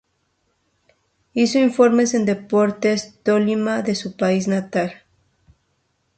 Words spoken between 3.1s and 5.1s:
Tolima de su país natal.